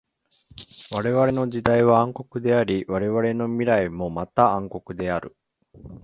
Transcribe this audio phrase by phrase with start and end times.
[0.95, 5.37] われわれの現在は暗黒であり、われわれの未来もまた暗黒である。